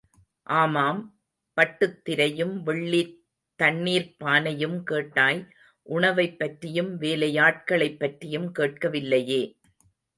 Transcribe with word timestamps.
ஆமாம், 0.47 1.01
பட்டுத் 1.57 2.05
திரையும், 2.05 2.63
வெள்ளித் 2.63 3.13
தண்ணிர்ப் 3.59 4.15
பானையும் 4.23 4.83
கேட்டாய், 4.83 5.41
உணவைப் 5.87 6.39
பற்றியும் 6.39 7.01
வேலையாட்களைப் 7.01 7.99
பற்றியும் 7.99 8.51
கேட்கவில்லையே. 8.51 9.41